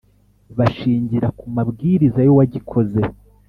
[0.57, 3.01] bashingira kumabwiriza y’uwagikoze